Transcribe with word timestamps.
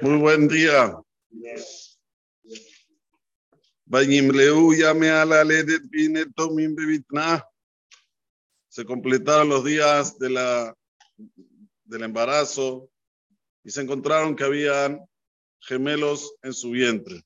Muy 0.00 0.16
buen 0.18 0.48
día. 0.48 0.96
Se 8.68 8.84
completaron 8.84 9.48
los 9.48 9.64
días 9.64 10.18
del 10.18 10.36
embarazo 12.02 12.90
y 13.64 13.70
se 13.70 13.80
encontraron 13.80 14.36
que 14.36 14.44
habían 14.44 15.00
gemelos 15.60 16.34
en 16.42 16.52
su 16.52 16.70
vientre. 16.70 17.22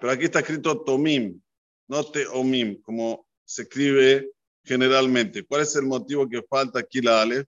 Pero 0.00 0.12
aquí 0.12 0.24
está 0.24 0.40
escrito 0.40 0.82
Tomim, 0.82 1.40
no 1.86 2.04
Teomim, 2.04 2.80
como 2.82 3.28
se 3.44 3.62
escribe 3.62 4.32
generalmente. 4.64 5.44
¿Cuál 5.44 5.62
es 5.62 5.76
el 5.76 5.84
motivo 5.84 6.28
que 6.28 6.42
falta 6.42 6.80
aquí 6.80 7.00
la 7.00 7.22
Ale? 7.22 7.46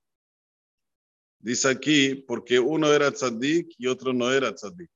Dice 1.45 1.69
aquí, 1.69 2.15
porque 2.15 2.59
uno 2.59 2.91
era 2.91 3.13
tzadik 3.13 3.75
y 3.77 3.87
otro 3.87 4.15
no 4.15 4.33
era 4.33 4.55
tzadik. 4.55 4.91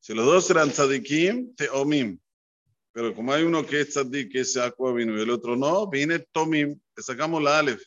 Si 0.00 0.12
los 0.12 0.26
dos 0.26 0.50
eran 0.50 0.72
tzadikim, 0.72 1.54
teomim. 1.54 2.18
Pero 2.90 3.14
como 3.14 3.32
hay 3.32 3.44
uno 3.44 3.64
que 3.64 3.82
es 3.82 3.90
tzadik, 3.90 4.32
que 4.32 4.40
es 4.40 4.56
aqua 4.56 4.92
vino, 4.92 5.16
y 5.16 5.22
el 5.22 5.30
otro 5.30 5.54
no, 5.54 5.88
viene 5.88 6.18
tomim. 6.18 6.76
Le 6.96 7.02
sacamos 7.04 7.40
la 7.40 7.60
alef. 7.60 7.80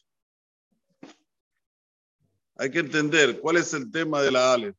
Hay 2.55 2.72
que 2.72 2.80
entender 2.80 3.41
cuál 3.41 3.58
es 3.58 3.73
el 3.73 3.92
tema 3.92 4.22
de 4.22 4.31
la 4.31 4.53
alef. 4.53 4.76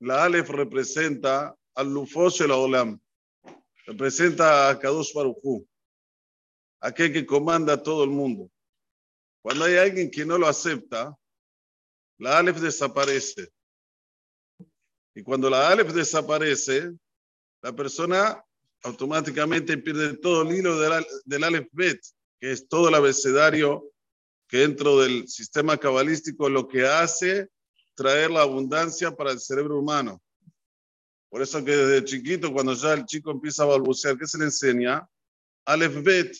La 0.00 0.24
alef 0.24 0.48
representa 0.48 1.54
al 1.74 1.92
lufos 1.92 2.40
el 2.40 2.52
olam. 2.52 2.98
Representa 3.84 4.70
a 4.70 4.78
Kadosh 4.78 5.12
Baruchu 5.12 5.68
aquel 6.80 7.12
que 7.12 7.26
comanda 7.26 7.74
a 7.74 7.82
todo 7.82 8.02
el 8.02 8.10
mundo. 8.10 8.50
Cuando 9.42 9.66
hay 9.66 9.76
alguien 9.76 10.10
que 10.10 10.24
no 10.24 10.38
lo 10.38 10.46
acepta, 10.46 11.14
la 12.18 12.38
Aleph 12.38 12.58
desaparece. 12.58 13.48
Y 15.14 15.22
cuando 15.22 15.48
la 15.48 15.68
Aleph 15.68 15.92
desaparece, 15.92 16.92
la 17.62 17.74
persona 17.74 18.42
automáticamente 18.82 19.78
pierde 19.78 20.16
todo 20.18 20.42
el 20.42 20.56
hilo 20.56 20.78
del, 20.78 21.04
del 21.24 21.44
Aleph 21.44 21.68
Bet, 21.72 22.00
que 22.38 22.52
es 22.52 22.68
todo 22.68 22.88
el 22.88 22.94
abecedario 22.94 23.90
que 24.48 24.58
dentro 24.58 25.00
del 25.00 25.26
sistema 25.28 25.76
cabalístico 25.76 26.48
lo 26.48 26.68
que 26.68 26.86
hace 26.86 27.48
traer 27.94 28.30
la 28.30 28.42
abundancia 28.42 29.10
para 29.10 29.32
el 29.32 29.40
cerebro 29.40 29.78
humano. 29.78 30.22
Por 31.28 31.42
eso 31.42 31.64
que 31.64 31.76
desde 31.76 32.04
chiquito, 32.04 32.52
cuando 32.52 32.74
ya 32.74 32.92
el 32.94 33.04
chico 33.04 33.30
empieza 33.30 33.64
a 33.64 33.66
balbucear, 33.66 34.16
¿qué 34.16 34.26
se 34.26 34.38
le 34.38 34.44
enseña? 34.44 35.06
Aleph 35.64 36.02
Bet, 36.02 36.36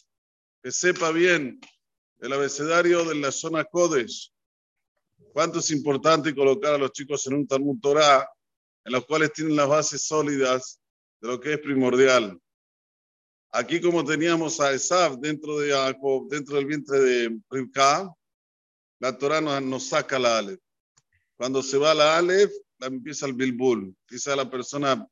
que 0.62 0.70
sepa 0.70 1.10
bien 1.10 1.60
el 2.20 2.32
abecedario 2.32 3.04
de 3.04 3.16
la 3.16 3.32
zona 3.32 3.64
Kodesh. 3.64 4.32
Cuánto 5.36 5.58
es 5.58 5.70
importante 5.70 6.34
colocar 6.34 6.72
a 6.72 6.78
los 6.78 6.92
chicos 6.92 7.26
en 7.26 7.34
un 7.34 7.46
Talmud 7.46 7.78
Torah, 7.78 8.26
en 8.82 8.90
los 8.90 9.04
cuales 9.04 9.34
tienen 9.34 9.54
las 9.54 9.68
bases 9.68 10.00
sólidas 10.00 10.80
de 11.20 11.28
lo 11.28 11.38
que 11.38 11.52
es 11.52 11.58
primordial. 11.58 12.40
Aquí 13.50 13.78
como 13.78 14.02
teníamos 14.02 14.60
a 14.60 14.72
Esav 14.72 15.18
dentro 15.18 15.58
del 15.58 16.64
vientre 16.64 17.00
de 17.00 17.38
Rivka, 17.50 18.10
la 18.98 19.18
Torah 19.18 19.42
nos, 19.42 19.86
saca 19.86 20.18
la 20.18 20.38
Aleph. 20.38 20.60
Cuando 21.36 21.62
se 21.62 21.76
va 21.76 21.92
la 21.92 22.16
Aleph, 22.16 22.52
la 22.78 22.86
empieza 22.86 23.26
el 23.26 23.34
Bilbul. 23.34 23.94
Quizá 24.08 24.34
la 24.36 24.50
persona 24.50 25.06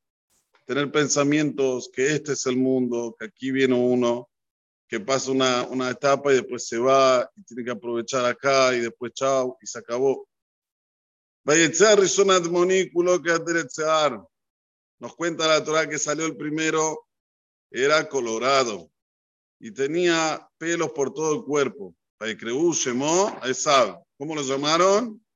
tener 0.64 0.90
pensamientos 0.90 1.90
que 1.92 2.14
este 2.14 2.32
es 2.32 2.46
el 2.46 2.56
mundo, 2.56 3.14
que 3.18 3.26
aquí 3.26 3.50
viene 3.50 3.74
uno, 3.74 4.30
que 4.94 5.00
pasa 5.00 5.32
una, 5.32 5.64
una 5.64 5.90
etapa 5.90 6.30
y 6.30 6.36
después 6.36 6.68
se 6.68 6.78
va 6.78 7.28
y 7.34 7.42
tiene 7.42 7.64
que 7.64 7.72
aprovechar 7.72 8.24
acá 8.26 8.72
y 8.76 8.80
después 8.80 9.12
chao 9.12 9.58
y 9.60 9.66
se 9.66 9.80
acabó. 9.80 10.28
Nos 15.00 15.16
cuenta 15.16 15.48
la 15.48 15.64
Torah 15.64 15.88
que 15.88 15.98
salió 15.98 16.26
el 16.26 16.36
primero, 16.36 17.08
era 17.72 18.08
colorado 18.08 18.88
y 19.58 19.72
tenía 19.72 20.48
pelos 20.58 20.92
por 20.92 21.12
todo 21.12 21.34
el 21.34 21.42
cuerpo. 21.42 21.92
¿Cómo 24.16 24.34
lo 24.36 24.42
llamaron? 24.42 25.26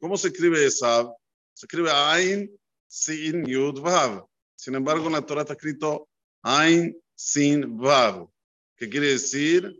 ¿Cómo 0.00 0.16
se 0.16 0.28
escribe 0.28 0.64
Esab? 0.64 1.12
Se 1.52 1.66
escribe 1.66 1.90
Ain, 1.90 2.50
Sin, 2.86 3.44
Yud, 3.44 3.82
Vav. 3.82 4.26
Sin 4.56 4.74
embargo, 4.74 5.08
en 5.08 5.12
la 5.12 5.26
Torah 5.26 5.42
está 5.42 5.52
escrito 5.52 6.08
Ain, 6.42 6.98
sin 7.22 7.76
vav, 7.76 8.30
¿Qué 8.76 8.88
quiere 8.88 9.08
decir 9.08 9.78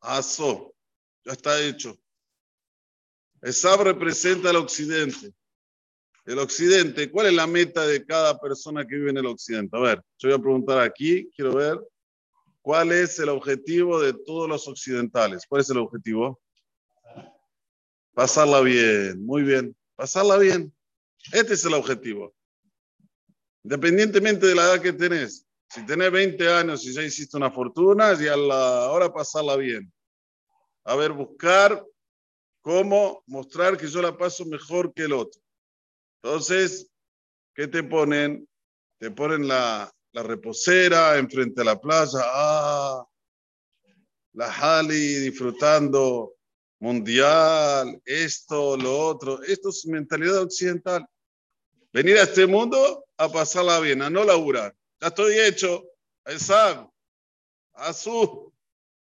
aso. 0.00 0.72
Ya 1.24 1.32
está 1.32 1.60
hecho. 1.60 1.98
Esab 3.42 3.82
representa 3.82 4.50
el 4.50 4.56
occidente. 4.56 5.34
El 6.24 6.38
occidente, 6.38 7.10
¿cuál 7.10 7.26
es 7.26 7.32
la 7.32 7.48
meta 7.48 7.84
de 7.84 8.04
cada 8.04 8.38
persona 8.38 8.86
que 8.86 8.94
vive 8.94 9.10
en 9.10 9.18
el 9.18 9.26
occidente? 9.26 9.76
A 9.76 9.80
ver, 9.80 10.02
yo 10.18 10.28
voy 10.28 10.38
a 10.38 10.42
preguntar 10.42 10.78
aquí, 10.78 11.28
quiero 11.34 11.54
ver, 11.54 11.80
¿cuál 12.62 12.92
es 12.92 13.18
el 13.18 13.30
objetivo 13.30 14.00
de 14.00 14.12
todos 14.12 14.48
los 14.48 14.66
occidentales? 14.68 15.44
¿Cuál 15.48 15.62
es 15.62 15.70
el 15.70 15.78
objetivo? 15.78 16.40
Pasarla 18.14 18.60
bien, 18.60 19.24
muy 19.24 19.42
bien, 19.42 19.76
pasarla 19.96 20.38
bien. 20.38 20.72
Este 21.32 21.54
es 21.54 21.64
el 21.64 21.74
objetivo. 21.74 22.34
Independientemente 23.64 24.46
de 24.46 24.54
la 24.54 24.62
edad 24.62 24.82
que 24.82 24.92
tenés, 24.92 25.45
si 25.68 25.84
tenés 25.84 26.10
20 26.10 26.48
años 26.52 26.84
y 26.86 26.92
ya 26.94 27.02
hiciste 27.02 27.36
una 27.36 27.50
fortuna, 27.50 28.14
ya 28.14 28.34
a 28.34 28.36
la 28.36 28.90
hora 28.90 29.12
pasarla 29.12 29.56
bien. 29.56 29.92
A 30.84 30.94
ver, 30.94 31.12
buscar 31.12 31.84
cómo 32.60 33.22
mostrar 33.26 33.76
que 33.76 33.88
yo 33.88 34.00
la 34.02 34.16
paso 34.16 34.44
mejor 34.44 34.92
que 34.94 35.02
el 35.02 35.12
otro. 35.12 35.40
Entonces, 36.22 36.90
¿qué 37.54 37.66
te 37.68 37.82
ponen? 37.82 38.48
Te 38.98 39.10
ponen 39.10 39.46
la, 39.46 39.92
la 40.12 40.22
reposera 40.22 41.18
enfrente 41.18 41.60
a 41.60 41.64
la 41.64 41.80
playa. 41.80 42.20
Ah, 42.22 43.06
la 44.32 44.52
Hali 44.52 45.14
disfrutando 45.20 46.34
mundial, 46.78 48.00
esto, 48.04 48.76
lo 48.76 48.98
otro. 48.98 49.42
Esto 49.42 49.70
es 49.70 49.86
mentalidad 49.86 50.42
occidental. 50.42 51.06
Venir 51.92 52.18
a 52.18 52.22
este 52.24 52.46
mundo 52.46 53.06
a 53.16 53.28
pasarla 53.28 53.80
bien, 53.80 54.02
a 54.02 54.10
no 54.10 54.24
laburar. 54.24 54.74
Ya 55.00 55.08
estoy 55.08 55.38
hecho. 55.38 55.84
Esab, 56.24 56.90
Azul, 57.74 58.52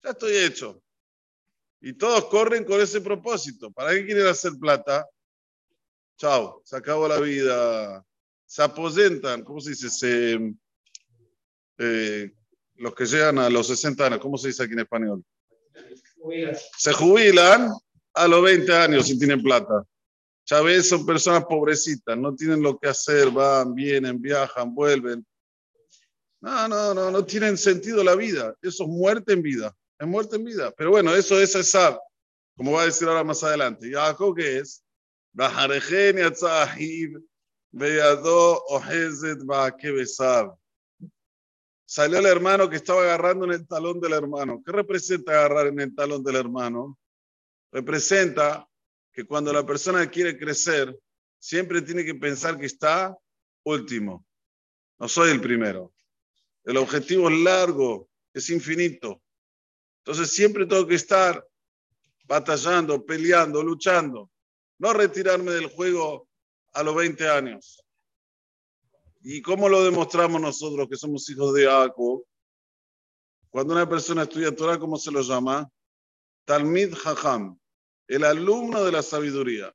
ya 0.03 0.11
estoy 0.11 0.37
hecho. 0.37 0.81
Y 1.81 1.93
todos 1.93 2.27
corren 2.27 2.65
con 2.65 2.81
ese 2.81 3.01
propósito. 3.01 3.71
¿Para 3.73 3.93
qué 3.93 4.07
quieren 4.07 4.27
hacer 4.27 4.53
plata? 4.61 5.09
Chao, 6.17 6.63
se 6.65 6.77
acabó 6.77 7.09
la 7.09 7.19
vida. 7.21 8.05
Se 8.47 8.63
aposentan, 8.63 9.45
¿cómo 9.45 9.61
se 9.61 9.71
dice? 9.71 9.91
Se, 9.91 10.55
eh, 11.79 12.33
los 12.77 12.95
que 12.95 13.07
llegan 13.07 13.39
a 13.39 13.51
los 13.51 13.67
60 13.67 14.07
años, 14.07 14.19
¿cómo 14.21 14.39
se 14.39 14.49
dice 14.49 14.63
aquí 14.63 14.73
en 14.73 14.81
español? 14.81 15.25
Se 16.77 16.93
jubilan 16.93 17.71
a 18.15 18.29
los 18.29 18.43
20 18.43 18.73
años 18.73 19.11
y 19.11 19.19
tienen 19.19 19.43
plata. 19.43 19.85
Ya 20.47 20.61
ves, 20.63 20.89
son 20.89 21.05
personas 21.05 21.45
pobrecitas, 21.45 22.17
no 22.17 22.35
tienen 22.35 22.63
lo 22.63 22.79
que 22.79 22.89
hacer, 22.89 23.31
van, 23.31 23.75
vienen, 23.75 24.21
viajan, 24.21 24.75
vuelven. 24.75 25.25
No, 26.41 26.69
no, 26.69 26.95
no, 26.95 27.11
no 27.11 27.25
tienen 27.25 27.57
sentido 27.57 28.05
la 28.05 28.15
vida. 28.15 28.55
Eso 28.63 28.85
es 28.85 28.89
muerte 28.89 29.33
en 29.33 29.43
vida. 29.43 29.77
Es 29.99 30.07
muerte 30.07 30.37
en 30.37 30.45
vida. 30.45 30.73
Pero 30.77 30.91
bueno, 30.91 31.15
eso 31.15 31.41
es 31.41 31.55
Esab, 31.55 31.99
como 32.57 32.73
va 32.73 32.83
a 32.83 32.87
decir 32.87 33.09
ahora 33.09 33.25
más 33.25 33.43
adelante. 33.43 33.91
Jacob, 33.93 34.37
¿qué 34.37 34.59
es? 34.59 34.85
Salió 41.85 42.19
el 42.19 42.27
hermano 42.27 42.69
que 42.69 42.77
estaba 42.77 43.03
agarrando 43.03 43.45
en 43.45 43.53
el 43.53 43.67
talón 43.67 44.01
del 44.01 44.13
hermano. 44.13 44.63
¿Qué 44.65 44.73
representa 44.73 45.33
agarrar 45.33 45.69
en 45.69 45.81
el 45.81 45.95
talón 45.95 46.23
del 46.23 46.37
hermano? 46.37 46.99
Representa 47.73 48.69
que 49.13 49.25
cuando 49.25 49.53
la 49.53 49.65
persona 49.65 50.09
quiere 50.09 50.39
crecer, 50.39 50.97
siempre 51.39 51.83
tiene 51.83 52.05
que 52.05 52.15
pensar 52.15 52.59
que 52.59 52.67
está 52.67 53.17
último. 53.65 54.25
No 54.99 55.09
soy 55.09 55.31
el 55.31 55.41
primero. 55.41 55.93
El 56.65 56.77
objetivo 56.77 57.29
es 57.31 57.39
largo, 57.39 58.09
es 58.33 58.51
infinito. 58.51 59.23
Entonces 60.05 60.31
siempre 60.31 60.67
tengo 60.67 60.87
que 60.87 60.95
estar 60.95 61.47
batallando, 62.25 63.05
peleando, 63.05 63.63
luchando. 63.63 64.31
No 64.79 64.93
retirarme 64.93 65.53
del 65.53 65.67
juego 65.67 66.29
a 66.73 66.83
los 66.83 66.95
20 66.95 67.29
años. 67.29 67.83
¿Y 69.23 69.43
cómo 69.43 69.69
lo 69.69 69.83
demostramos 69.83 70.41
nosotros 70.41 70.89
que 70.89 70.97
somos 70.97 71.29
hijos 71.29 71.53
de 71.55 71.67
Jacob? 71.67 72.25
Cuando 73.51 73.75
una 73.75 73.89
persona 73.89 74.23
estudia 74.23 74.55
Torah, 74.55 74.79
¿cómo 74.79 74.97
se 74.97 75.11
lo 75.11 75.23
llama? 75.23 75.69
Talmid 76.45 76.95
Hajam, 77.05 77.59
el 78.07 78.25
alumno 78.25 78.85
de 78.85 78.93
la 78.93 79.03
sabiduría. 79.03 79.75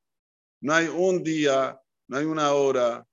No 0.62 0.74
hay 0.74 0.88
un 0.88 1.24
día, 1.24 1.80
no 2.08 2.18
hay 2.18 2.26
una 2.26 2.54
hora, 2.54 3.06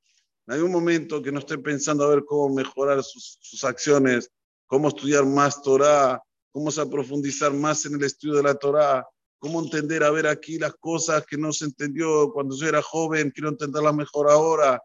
hay 0.50 0.61
un 0.61 0.73
momento 0.73 1.23
que 1.23 1.31
no 1.31 1.38
esté 1.38 1.58
pensando 1.58 2.05
a 2.05 2.08
ver 2.08 2.25
cómo 2.25 2.52
mejorar 2.52 3.05
sus, 3.05 3.62
acciones, 3.62 4.32
cómo 4.67 4.88
estudiar 4.88 5.25
más 5.25 5.62
Torah, 5.62 6.20
cómo 6.50 6.70
profundizar 6.91 7.52
más 7.52 7.87
en 7.87 7.94
el 7.94 8.02
estudio 8.02 8.35
de 8.35 8.43
la 8.43 8.55
Torah. 8.56 9.06
cómo 9.38 9.62
entender, 9.62 10.02
a 10.02 10.11
ver 10.11 10.26
aquí 10.26 10.58
las 10.58 10.75
cosas 10.75 11.25
que 11.25 11.38
no 11.38 11.52
se 11.52 11.67
entendió 11.67 12.31
cuando 12.32 12.56
yo 12.56 12.67
era 12.67 12.82
joven, 12.82 13.31
quiero 13.31 13.49
entenderlas 13.49 13.94
mejor 13.94 14.29
ahora. 14.29 14.82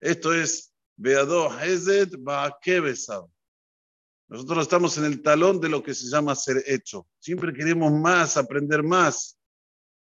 Esto 0.00 0.32
es 0.32 0.72
Beado 0.96 1.48
Hezet 1.60 2.16
Ba'akebesab. 2.18 3.26
Nosotros 4.28 4.62
estamos 4.62 4.96
en 4.96 5.04
el 5.04 5.20
talón 5.20 5.60
de 5.60 5.68
lo 5.68 5.82
que 5.82 5.94
se 5.94 6.08
llama 6.08 6.34
ser 6.34 6.64
hecho. 6.66 7.06
Siempre 7.20 7.52
queremos 7.52 7.92
más, 7.92 8.38
aprender 8.38 8.82
más. 8.82 9.38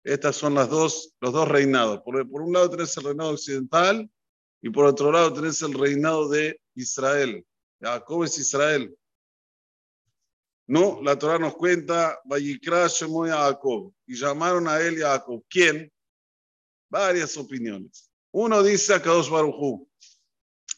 Estas 0.06 0.38
son 0.38 0.56
las 0.56 0.70
dos, 0.70 1.14
los 1.20 1.34
dos 1.34 1.48
reinados. 1.48 2.00
Por, 2.02 2.28
por 2.32 2.42
un 2.42 2.54
lado 2.54 2.70
tenés 2.70 2.96
el 2.96 3.04
reinado 3.04 3.32
occidental 3.32 4.10
y 4.66 4.72
por 4.72 4.86
otro 4.86 5.12
lado 5.12 5.32
tenés 5.32 5.62
el 5.62 5.76
reinado 5.76 6.28
de 6.28 6.60
Israel. 6.74 7.46
Jacob 7.80 8.24
es 8.24 8.40
Israel. 8.40 8.98
No, 10.66 11.00
la 11.04 11.20
Torah 11.20 11.38
nos 11.38 11.54
cuenta, 11.54 12.20
Vayikra 12.26 12.88
Shemoy 12.88 13.30
Jacob, 13.30 13.94
y 14.08 14.16
llamaron 14.16 14.68
a 14.68 14.80
él 14.80 14.98
Jacob. 14.98 15.46
¿Quién? 15.48 15.94
Varias 16.90 17.38
opiniones. 17.38 18.10
Uno 18.32 18.64
dice 18.64 18.96
a 18.96 19.00
Kadosh 19.00 19.30
Baruchu, 19.30 19.88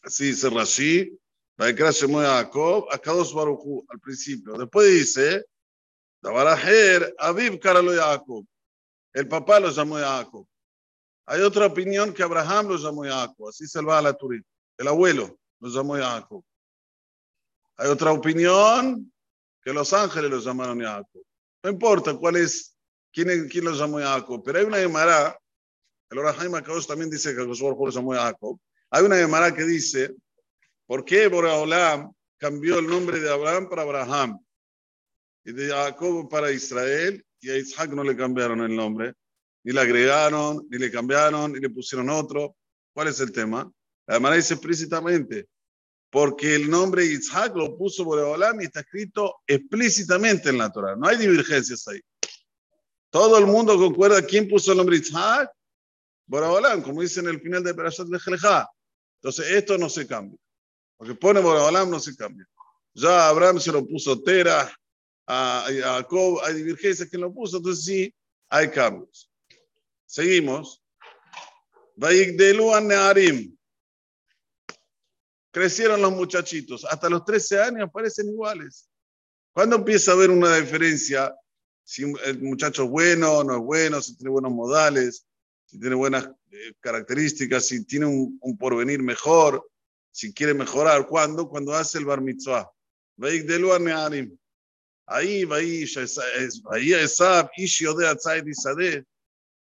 así 0.02 0.26
dice 0.26 0.50
Rashi, 0.50 1.18
Vayikra 1.56 1.90
Shemoy 1.90 2.26
Jacob, 2.26 2.88
a 2.92 2.98
Kadosh 2.98 3.32
Baruchu 3.32 3.86
al 3.88 3.98
principio. 4.00 4.52
Después 4.52 4.86
dice, 4.92 5.46
Aviv 7.20 7.58
Karalo 7.58 7.92
Jacob. 7.92 8.44
El 9.14 9.26
papá 9.28 9.58
lo 9.58 9.70
llamó 9.70 9.94
Jacob. 9.94 10.46
Hay 11.30 11.42
otra 11.42 11.66
opinión 11.66 12.14
que 12.14 12.22
Abraham 12.22 12.68
lo 12.68 12.76
llamó 12.78 13.04
Jacob, 13.04 13.48
así 13.48 13.66
se 13.66 13.82
va 13.82 13.98
a 13.98 14.02
la 14.02 14.14
Turín. 14.14 14.42
El 14.78 14.88
abuelo 14.88 15.38
lo 15.60 15.68
llamó 15.68 15.94
Jacob. 15.94 16.42
Hay 17.76 17.88
otra 17.90 18.12
opinión 18.12 19.12
que 19.62 19.74
los 19.74 19.92
ángeles 19.92 20.30
los 20.30 20.46
llamaron 20.46 20.80
Jacob. 20.80 21.22
No 21.62 21.70
importa 21.70 22.14
cuál 22.14 22.36
es, 22.36 22.74
quién, 23.12 23.46
quién 23.46 23.66
los 23.66 23.78
llamó 23.78 23.98
Jacob, 23.98 24.42
pero 24.42 24.58
hay 24.58 24.64
una 24.64 24.78
Gemara, 24.78 25.38
el 26.08 26.18
Orahaim 26.18 26.54
Akadosh 26.54 26.86
también 26.86 27.10
dice 27.10 27.36
que 27.36 27.44
los 27.44 27.60
lo 27.60 27.90
llamó 27.90 28.14
Jacob. 28.14 28.58
Hay 28.88 29.04
una 29.04 29.16
Gemara 29.16 29.54
que 29.54 29.64
dice, 29.64 30.14
¿por 30.86 31.04
qué 31.04 31.28
Boraholam 31.28 32.10
cambió 32.38 32.78
el 32.78 32.86
nombre 32.86 33.20
de 33.20 33.30
Abraham 33.30 33.68
para 33.68 33.82
Abraham 33.82 34.38
y 35.44 35.52
de 35.52 35.68
Jacob 35.68 36.26
para 36.30 36.50
Israel 36.50 37.22
y 37.38 37.50
a 37.50 37.58
Isaac 37.58 37.90
no 37.90 38.02
le 38.02 38.16
cambiaron 38.16 38.62
el 38.62 38.74
nombre? 38.74 39.12
Ni 39.64 39.72
le 39.72 39.80
agregaron, 39.80 40.66
ni 40.70 40.78
le 40.78 40.90
cambiaron, 40.90 41.52
ni 41.52 41.60
le 41.60 41.70
pusieron 41.70 42.08
otro. 42.10 42.56
¿Cuál 42.92 43.08
es 43.08 43.20
el 43.20 43.32
tema? 43.32 43.70
La 44.06 44.18
dice 44.34 44.54
explícitamente, 44.54 45.48
porque 46.10 46.54
el 46.54 46.70
nombre 46.70 47.04
Isaac 47.04 47.54
lo 47.54 47.76
puso 47.76 48.04
Boreolam 48.04 48.60
y 48.60 48.64
está 48.64 48.80
escrito 48.80 49.36
explícitamente 49.46 50.48
en 50.48 50.58
la 50.58 50.70
Torah. 50.70 50.96
No 50.96 51.06
hay 51.06 51.18
divergencias 51.18 51.86
ahí. 51.88 52.00
Todo 53.10 53.38
el 53.38 53.46
mundo 53.46 53.76
concuerda 53.76 54.22
quién 54.22 54.48
puso 54.48 54.72
el 54.72 54.78
nombre 54.78 54.96
Isaac. 54.96 55.50
Boreolam, 56.26 56.82
como 56.82 57.02
dice 57.02 57.20
en 57.20 57.28
el 57.28 57.40
final 57.40 57.62
de 57.62 57.74
Perashat 57.74 58.08
Lejeleja. 58.08 58.68
Entonces, 59.20 59.50
esto 59.50 59.76
no 59.76 59.88
se 59.88 60.06
cambia. 60.06 60.38
Porque 60.96 61.14
pone 61.14 61.40
Boreolam 61.40 61.90
no 61.90 62.00
se 62.00 62.16
cambia. 62.16 62.46
Ya 62.94 63.28
Abraham 63.28 63.60
se 63.60 63.72
lo 63.72 63.86
puso 63.86 64.20
Tera, 64.22 64.72
a, 65.28 65.66
Jacob 65.68 66.40
hay 66.44 66.54
divergencias 66.54 67.08
que 67.08 67.18
lo 67.18 67.32
puso, 67.32 67.58
entonces 67.58 67.84
sí, 67.84 68.14
hay 68.48 68.70
cambios. 68.70 69.30
Seguimos. 70.08 70.82
Vayigdelu 71.96 72.74
an 72.74 72.88
Nearim 72.88 73.58
crecieron 75.50 76.00
los 76.00 76.12
muchachitos. 76.12 76.84
Hasta 76.84 77.10
los 77.10 77.24
13 77.24 77.60
años 77.60 77.90
parecen 77.92 78.28
iguales. 78.28 78.88
¿Cuándo 79.52 79.76
empieza 79.76 80.12
a 80.12 80.14
haber 80.14 80.30
una 80.30 80.56
diferencia? 80.56 81.34
Si 81.84 82.04
el 82.24 82.40
muchacho 82.42 82.84
es 82.84 82.90
bueno 82.90 83.42
no 83.44 83.56
es 83.56 83.62
bueno, 83.62 84.00
si 84.00 84.16
tiene 84.16 84.30
buenos 84.30 84.52
modales, 84.52 85.26
si 85.64 85.80
tiene 85.80 85.96
buenas 85.96 86.30
eh, 86.50 86.74
características, 86.80 87.66
si 87.66 87.84
tiene 87.84 88.06
un, 88.06 88.56
porvenir 88.58 89.02
mejor, 89.02 89.68
si 90.10 90.32
quiere 90.32 90.54
mejorar. 90.54 91.06
¿Cuándo? 91.06 91.48
Cuando 91.48 91.74
hace 91.74 91.98
el 91.98 92.04
bar 92.04 92.20
mitzvah. 92.20 92.70
Ahí, 95.06 95.48
ahí, 95.50 95.84
ahí, 96.70 96.92
Esab, 96.92 97.50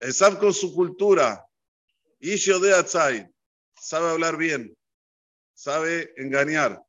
Esab 0.01 0.39
con 0.39 0.53
su 0.53 0.75
cultura. 0.75 1.47
Ishio 2.19 2.59
de 2.59 2.75
Atzai. 2.75 3.31
Sabe 3.75 4.11
hablar 4.11 4.37
bien 4.37 4.75
sabe 5.61 6.15
engañar. 6.17 6.83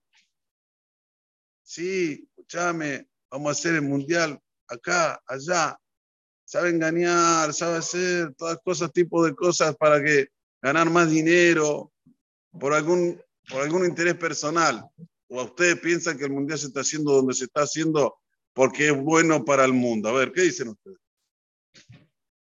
Sí, 1.61 2.25
escúchame, 2.29 3.05
vamos 3.29 3.49
a 3.49 3.51
hacer 3.51 3.75
el 3.75 3.81
mundial 3.81 4.39
acá, 4.65 5.21
allá. 5.27 5.77
Sabe 6.45 6.69
engañar, 6.69 7.53
sabe 7.53 7.77
hacer 7.77 8.33
todas 8.35 8.59
cosas, 8.63 8.93
tipo 8.93 9.25
de 9.25 9.35
cosas 9.35 9.75
para 9.75 10.01
que 10.01 10.29
ganar 10.61 10.89
más 10.89 11.09
dinero 11.09 11.91
por 12.57 12.73
algún, 12.73 13.21
por 13.49 13.61
algún 13.61 13.85
interés 13.85 14.15
personal. 14.15 14.89
O 15.27 15.43
ustedes 15.43 15.77
piensan 15.81 16.17
que 16.17 16.25
el 16.25 16.31
mundial 16.31 16.57
se 16.57 16.67
está 16.67 16.79
haciendo 16.79 17.11
donde 17.11 17.33
se 17.33 17.45
está 17.45 17.63
haciendo 17.63 18.19
porque 18.53 18.87
es 18.87 18.97
bueno 18.97 19.43
para 19.43 19.65
el 19.65 19.73
mundo. 19.73 20.07
A 20.07 20.13
ver, 20.13 20.31
¿qué 20.31 20.43
dicen 20.43 20.69
ustedes? 20.69 20.97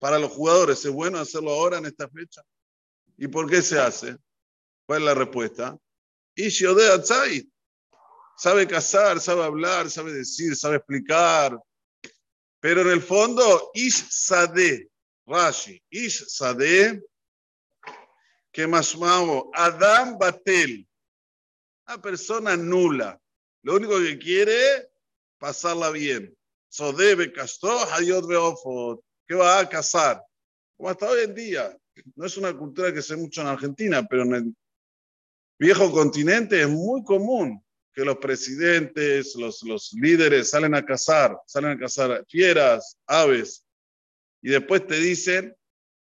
Para 0.07 0.21
los 0.21 0.31
jugadores, 0.31 0.85
¿es 0.85 0.93
bueno 0.93 1.19
hacerlo 1.19 1.51
ahora 1.51 1.79
en 1.79 1.87
esta 1.87 2.09
fecha? 2.09 2.41
¿Y 3.19 3.27
por 3.27 3.51
qué 3.51 3.61
se 3.61 3.77
hace? 3.77 4.17
¿Cuál 4.87 5.01
es 5.01 5.05
la 5.05 5.15
respuesta? 5.15 5.77
Ish 6.37 6.65
Atzai. 6.65 7.51
Sabe 8.37 8.69
casar, 8.69 9.19
sabe 9.19 9.43
hablar, 9.43 9.91
sabe 9.91 10.13
decir, 10.13 10.55
sabe 10.55 10.77
explicar. 10.77 11.59
Pero 12.61 12.83
en 12.83 12.91
el 12.91 13.03
fondo, 13.03 13.73
Ish 13.75 14.07
Sade, 14.09 14.89
Rashi, 15.27 15.83
Ish 15.91 16.25
Sade, 16.29 17.03
que 18.53 18.65
más 18.69 18.97
Adam 19.55 20.19
Batel, 20.19 20.87
una 21.89 22.01
persona 22.01 22.57
nula. 22.57 23.21
Lo 23.63 23.75
único 23.75 23.99
que 23.99 24.17
quiere, 24.21 24.89
pasarla 25.37 25.91
bien. 25.91 26.33
Sodebe 26.69 27.33
Castro, 27.33 27.77
Hayot 27.93 28.25
Beofot, 28.25 29.05
que 29.27 29.35
va 29.35 29.61
a 29.61 29.69
casar. 29.69 30.23
Como 30.77 30.91
hasta 30.91 31.09
hoy 31.09 31.25
en 31.25 31.35
día. 31.35 31.77
No 32.15 32.27
es 32.27 32.37
una 32.37 32.57
cultura 32.57 32.93
que 32.93 33.03
se 33.03 33.17
mucho 33.17 33.41
en 33.41 33.47
Argentina, 33.47 34.07
pero 34.07 34.23
en 34.23 34.35
el 34.35 34.57
viejo 35.59 35.91
continente 35.91 36.61
es 36.61 36.69
muy 36.69 37.03
común 37.03 37.65
que 37.95 38.05
los 38.05 38.19
presidentes, 38.19 39.35
los, 39.37 39.63
los 39.63 39.95
líderes 39.95 40.51
salen 40.51 40.75
a 40.75 40.85
cazar, 40.85 41.39
salen 41.47 41.71
a 41.71 41.79
cazar 41.79 42.25
fieras, 42.29 42.99
aves, 43.07 43.65
y 44.43 44.51
después 44.51 44.87
te 44.87 44.99
dicen, 44.99 45.57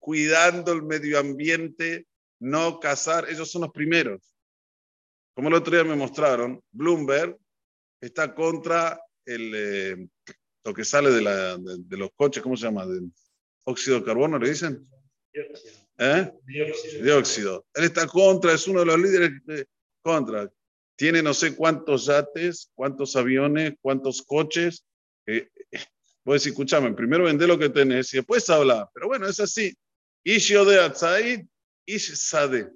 cuidando 0.00 0.72
el 0.72 0.82
medio 0.82 1.18
ambiente, 1.18 2.06
no 2.40 2.80
cazar, 2.80 3.30
ellos 3.30 3.50
son 3.50 3.62
los 3.62 3.70
primeros. 3.70 4.34
Como 5.34 5.48
el 5.48 5.54
otro 5.54 5.72
día 5.72 5.84
me 5.84 5.94
mostraron, 5.94 6.60
Bloomberg 6.72 7.38
está 8.00 8.34
contra 8.34 9.00
el, 9.24 9.52
eh, 9.54 10.08
lo 10.66 10.74
que 10.74 10.84
sale 10.84 11.10
de, 11.12 11.22
la, 11.22 11.56
de, 11.56 11.96
los 11.96 12.10
coches, 12.16 12.42
¿cómo 12.42 12.56
se 12.56 12.64
llama? 12.64 12.84
Del 12.86 13.12
óxido 13.64 14.00
de 14.00 14.04
carbono, 14.04 14.36
le 14.36 14.48
dicen. 14.48 14.84
¿Eh? 15.98 16.32
Dióxido. 17.00 17.64
Él 17.72 17.84
está 17.84 18.06
contra, 18.08 18.52
es 18.52 18.66
uno 18.66 18.80
de 18.80 18.86
los 18.86 18.98
líderes 18.98 19.30
contra. 20.02 20.50
Tiene 20.96 21.22
no 21.22 21.34
sé 21.34 21.54
cuántos 21.54 22.06
yates, 22.06 22.72
cuántos 22.74 23.14
aviones, 23.14 23.74
cuántos 23.80 24.22
coches. 24.22 24.84
Eh, 25.26 25.48
puedes 26.24 26.42
decir, 26.42 26.52
escúchame, 26.52 26.92
primero 26.94 27.24
vende 27.24 27.46
lo 27.46 27.56
que 27.56 27.68
tenés 27.68 28.12
y 28.12 28.16
después 28.16 28.50
habla. 28.50 28.90
Pero 28.92 29.06
bueno, 29.06 29.28
es 29.28 29.38
así. 29.38 29.72
Ish 30.24 30.52
de 30.52 30.80
Atzaid, 30.80 31.46
Ish 31.86 32.16
Sade. 32.16 32.72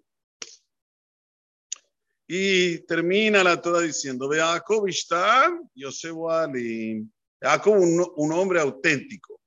Y 2.28 2.78
termina 2.86 3.42
la 3.42 3.60
Torah 3.60 3.80
diciendo, 3.80 4.28
ve 4.28 4.40
a 4.40 4.52
Jacob 4.52 4.86
Ishtam, 4.86 5.68
Yosef 5.74 6.14
Ali. 6.30 7.04
Jacob, 7.40 7.78
un, 7.78 8.06
un 8.16 8.32
hombre 8.32 8.60
auténtico, 8.60 9.40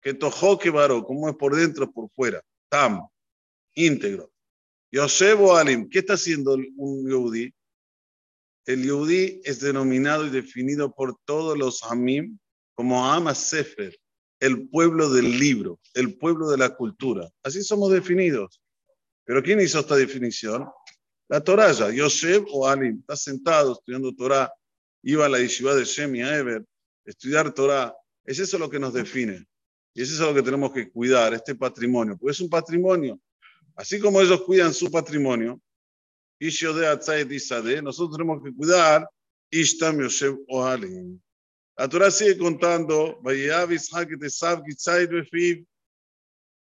que 0.00 0.14
tojó 0.14 0.58
que 0.58 0.70
varó, 0.70 1.04
como 1.04 1.28
es 1.28 1.36
por 1.36 1.54
dentro, 1.56 1.90
por 1.90 2.10
fuera. 2.10 2.42
Tam 2.68 3.06
íntegro. 3.74 4.30
Yosebo 4.92 5.56
Alim, 5.56 5.88
¿qué 5.88 6.00
está 6.00 6.14
haciendo 6.14 6.54
un 6.54 7.08
Yehudi? 7.08 7.52
El 8.66 8.84
Yehudi 8.84 9.40
es 9.44 9.60
denominado 9.60 10.26
y 10.26 10.30
definido 10.30 10.94
por 10.94 11.16
todos 11.24 11.58
los 11.58 11.82
Amim 11.82 12.38
como 12.74 13.04
Ama 13.04 13.34
Sefer, 13.34 13.98
el 14.40 14.68
pueblo 14.68 15.10
del 15.10 15.38
libro, 15.38 15.80
el 15.94 16.16
pueblo 16.16 16.48
de 16.48 16.58
la 16.58 16.74
cultura. 16.74 17.28
Así 17.42 17.62
somos 17.62 17.90
definidos. 17.90 18.60
Pero 19.24 19.42
¿quién 19.42 19.60
hizo 19.60 19.80
esta 19.80 19.96
definición? 19.96 20.68
La 21.28 21.42
Torah 21.42 21.72
Yosef 21.90 22.44
o 22.52 22.68
Alim, 22.68 22.98
está 23.00 23.16
sentado 23.16 23.72
estudiando 23.72 24.14
Torah, 24.14 24.52
iba 25.02 25.26
a 25.26 25.28
la 25.28 25.38
yeshiva 25.38 25.74
de 25.74 25.84
Shem 25.84 26.14
y 26.16 26.20
Ever, 26.20 26.64
estudiar 27.04 27.52
Torah, 27.52 27.94
es 28.24 28.38
eso 28.38 28.58
lo 28.58 28.70
que 28.70 28.78
nos 28.78 28.92
define. 28.92 29.46
Y 29.92 30.02
es 30.02 30.10
eso 30.10 30.26
lo 30.26 30.34
que 30.34 30.42
tenemos 30.42 30.72
que 30.72 30.90
cuidar, 30.90 31.34
este 31.34 31.54
patrimonio, 31.54 32.16
porque 32.18 32.32
es 32.32 32.40
un 32.40 32.48
patrimonio. 32.48 33.20
Así 33.76 34.00
como 34.00 34.20
ellos 34.20 34.42
cuidan 34.42 34.74
su 34.74 34.90
patrimonio, 34.90 35.60
nosotros 36.40 38.16
tenemos 38.16 38.42
que 38.42 38.52
cuidar 38.54 39.08
Ishtam 39.50 40.00
Yosef 40.00 40.34
Ohalim. 40.48 41.20
La 41.76 41.88
Torah 41.88 42.10
sigue 42.10 42.36
contando. 42.38 43.20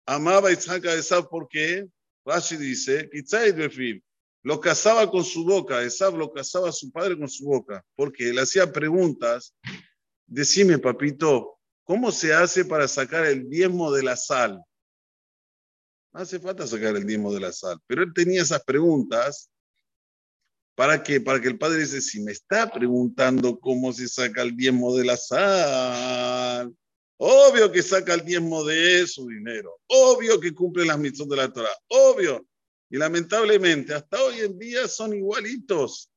Amaba 0.07 0.53
Isaac 0.53 0.87
a 0.87 0.95
Esav 0.95 1.29
porque 1.29 1.87
Rashi 2.25 2.57
dice. 2.57 3.11
Lo 4.43 4.61
casaba 4.61 5.11
con 5.11 5.25
su 5.25 5.45
boca, 5.45 5.83
Esav 5.83 6.17
lo 6.17 6.33
casaba 6.33 6.71
a 6.71 6.73
su 6.73 6.91
padre 6.91 7.19
con 7.19 7.29
su 7.29 7.45
boca, 7.45 7.85
porque 7.95 8.33
le 8.33 8.41
hacía 8.41 8.73
preguntas. 8.73 9.55
Decime, 10.29 10.79
papito, 10.79 11.59
¿cómo 11.83 12.13
se 12.13 12.33
hace 12.33 12.65
para 12.65 12.87
sacar 12.87 13.27
el 13.27 13.49
diezmo 13.49 13.91
de 13.91 14.05
la 14.05 14.17
sal? 14.17 14.63
No 16.13 16.21
hace 16.21 16.39
falta 16.39 16.67
sacar 16.67 16.95
el 16.97 17.05
diezmo 17.05 17.35
de 17.35 17.41
la 17.41 17.53
sal, 17.53 17.81
pero 17.87 18.03
él 18.03 18.13
tenía 18.15 18.43
esas 18.43 18.63
preguntas 18.63 19.51
¿Para 20.79 21.03
qué? 21.03 21.21
Para 21.21 21.41
que 21.41 21.49
el 21.49 21.59
padre 21.59 21.81
dice, 21.81 22.01
si 22.01 22.21
me 22.21 22.31
está 22.31 22.71
preguntando 22.71 23.59
cómo 23.59 23.93
se 23.93 24.07
saca 24.07 24.43
el 24.43 24.57
diezmo 24.57 24.97
de 24.97 25.05
la 25.05 25.17
sal, 25.17 26.73
obvio 27.17 27.73
que 27.73 27.83
saca 27.83 28.15
el 28.15 28.25
diezmo 28.25 28.63
de 28.63 29.05
su 29.09 29.27
dinero, 29.27 29.81
obvio 29.89 30.39
que 30.39 30.55
cumple 30.55 30.87
las 30.87 30.97
misiones 30.97 31.31
de 31.31 31.37
la 31.37 31.53
Torah, 31.53 31.77
obvio. 31.89 32.47
Y 32.89 32.97
lamentablemente, 32.97 33.93
hasta 33.93 34.23
hoy 34.23 34.39
en 34.39 34.57
día 34.57 34.87
son 34.87 35.15
igualitos. 35.15 36.13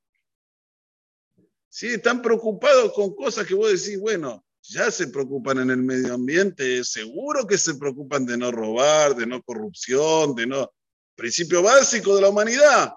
Sí, 1.71 1.87
están 1.87 2.21
preocupados 2.21 2.93
con 2.93 3.15
cosas 3.15 3.47
que 3.47 3.55
vos 3.55 3.71
decís, 3.71 3.99
bueno, 3.99 4.45
ya 4.61 4.91
se 4.91 5.07
preocupan 5.07 5.59
en 5.59 5.71
el 5.71 5.81
medio 5.81 6.13
ambiente, 6.13 6.83
seguro 6.83 7.47
que 7.47 7.57
se 7.57 7.75
preocupan 7.75 8.25
de 8.25 8.37
no 8.37 8.51
robar, 8.51 9.15
de 9.15 9.25
no 9.25 9.41
corrupción, 9.41 10.35
de 10.35 10.47
no... 10.47 10.71
Principio 11.15 11.61
básico 11.61 12.15
de 12.15 12.21
la 12.21 12.29
humanidad 12.29 12.93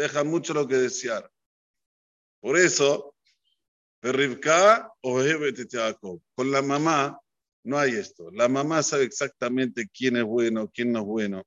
deja 0.00 0.24
mucho 0.24 0.52
lo 0.54 0.66
que 0.66 0.76
desear. 0.76 1.30
Por 2.40 2.58
eso. 2.58 3.14
Con 4.02 4.16
la 6.50 6.62
mamá 6.62 7.20
no 7.64 7.78
hay 7.78 7.92
esto. 7.92 8.30
La 8.30 8.48
mamá 8.48 8.82
sabe 8.82 9.04
exactamente 9.04 9.90
quién 9.92 10.16
es 10.16 10.24
bueno, 10.24 10.70
quién 10.72 10.92
no 10.92 11.00
es 11.00 11.04
bueno. 11.04 11.46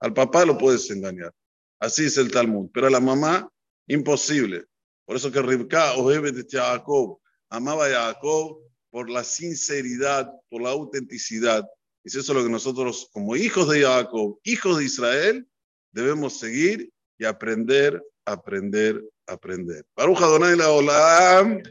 Al 0.00 0.12
papá 0.12 0.44
lo 0.44 0.58
puedes 0.58 0.90
engañar. 0.90 1.32
Así 1.78 2.06
es 2.06 2.16
el 2.16 2.32
Talmud. 2.32 2.68
Pero 2.74 2.88
a 2.88 2.90
la 2.90 2.98
mamá, 2.98 3.48
imposible. 3.86 4.64
Por 5.04 5.16
eso 5.16 5.30
que 5.30 5.42
Rivka 5.42 5.94
o 5.96 6.10
Jacob 6.50 7.18
amaba 7.50 7.86
a 7.86 7.90
Jacob 7.90 8.58
por 8.90 9.10
la 9.10 9.24
sinceridad, 9.24 10.30
por 10.48 10.62
la 10.62 10.70
autenticidad. 10.70 11.66
Y 12.04 12.08
eso 12.08 12.20
es 12.20 12.28
lo 12.28 12.42
que 12.42 12.50
nosotros, 12.50 13.08
como 13.12 13.36
hijos 13.36 13.68
de 13.68 13.82
Jacob, 13.82 14.38
hijos 14.44 14.78
de 14.78 14.84
Israel, 14.84 15.48
debemos 15.92 16.38
seguir 16.38 16.90
y 17.18 17.24
aprender, 17.24 18.02
aprender, 18.24 19.02
aprender. 19.26 19.84
Baruch 19.96 20.20
Adonai 20.20 20.58
Olam. 20.60 21.62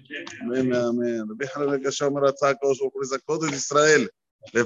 Amén, 0.41 0.74
amén. 0.74 1.24
Por 1.27 1.38
de 3.39 3.55
Israel. 3.55 4.12
Le 4.51 4.65